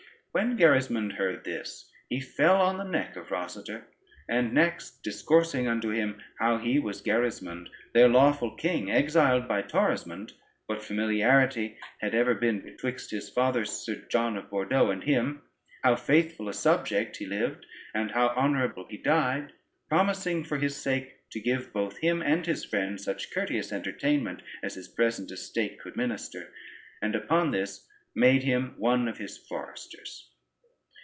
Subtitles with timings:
[0.33, 3.83] When Gerismond heard this, he fell on the neck of Rosader,
[4.29, 10.31] and next discoursing unto him how he was Gerismond their lawful king exiled by Torismond,
[10.67, 15.41] what familiarity had ever been betwixt his father, Sir John of Bordeaux, and him,
[15.83, 19.51] how faithful a subject he lived, and how honorable he died,
[19.89, 24.75] promising, for his sake, to give both him and his friend such courteous entertainment as
[24.75, 26.53] his present estate could minister,
[27.01, 30.27] and upon this made him one of his foresters.